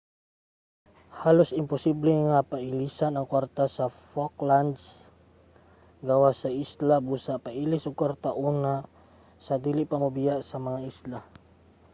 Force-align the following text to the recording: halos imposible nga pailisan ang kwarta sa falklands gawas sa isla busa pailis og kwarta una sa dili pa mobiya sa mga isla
halos 1.21 1.49
imposible 1.61 2.11
nga 2.29 2.39
pailisan 2.51 3.13
ang 3.15 3.27
kwarta 3.33 3.63
sa 3.75 3.85
falklands 4.11 4.81
gawas 6.07 6.35
sa 6.39 6.49
isla 6.63 6.95
busa 7.07 7.35
pailis 7.45 7.83
og 7.89 7.99
kwarta 8.01 8.29
una 8.51 8.75
sa 9.45 9.55
dili 9.65 9.83
pa 9.89 9.97
mobiya 10.03 10.35
sa 10.49 10.57
mga 10.65 10.79
isla 10.91 11.19